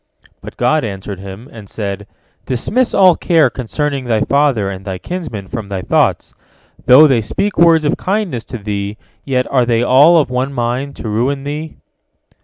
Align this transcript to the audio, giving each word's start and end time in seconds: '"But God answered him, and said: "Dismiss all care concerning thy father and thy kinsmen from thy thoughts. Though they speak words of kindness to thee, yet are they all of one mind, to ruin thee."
'"But 0.41 0.57
God 0.57 0.83
answered 0.83 1.19
him, 1.19 1.47
and 1.51 1.69
said: 1.69 2.07
"Dismiss 2.47 2.95
all 2.95 3.15
care 3.15 3.51
concerning 3.51 4.05
thy 4.05 4.21
father 4.21 4.67
and 4.67 4.83
thy 4.83 4.97
kinsmen 4.97 5.47
from 5.47 5.67
thy 5.67 5.83
thoughts. 5.83 6.33
Though 6.87 7.05
they 7.05 7.21
speak 7.21 7.55
words 7.55 7.85
of 7.85 7.97
kindness 7.97 8.43
to 8.45 8.57
thee, 8.57 8.97
yet 9.25 9.45
are 9.51 9.63
they 9.63 9.83
all 9.83 10.17
of 10.17 10.31
one 10.31 10.53
mind, 10.53 10.95
to 10.95 11.07
ruin 11.07 11.43
thee." 11.43 11.75